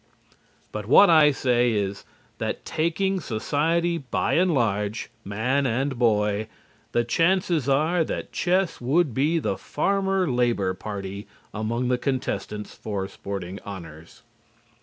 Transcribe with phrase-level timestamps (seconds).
[0.71, 2.05] But what I say is,
[2.39, 6.47] that taking society by and large, man and boy,
[6.91, 13.07] the chances are that chess would be the Farmer Labor Party among the contestants for
[13.07, 14.23] sporting honors.